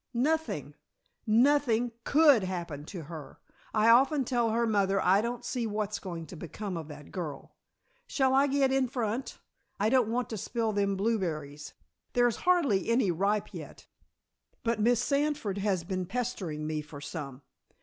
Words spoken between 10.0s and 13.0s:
want to spill them blueberries. There's hardly